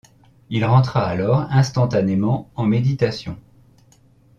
[0.49, 3.37] Il rentra alors instantanément en méditation.